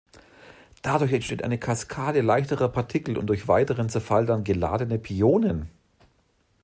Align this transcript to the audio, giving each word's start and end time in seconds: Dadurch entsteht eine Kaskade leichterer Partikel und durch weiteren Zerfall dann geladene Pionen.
Dadurch 0.81 1.13
entsteht 1.13 1.43
eine 1.43 1.59
Kaskade 1.59 2.21
leichterer 2.21 2.69
Partikel 2.69 3.19
und 3.19 3.27
durch 3.27 3.47
weiteren 3.47 3.87
Zerfall 3.87 4.25
dann 4.25 4.43
geladene 4.43 4.97
Pionen. 4.97 5.69